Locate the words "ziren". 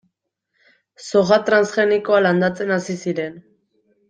3.05-3.39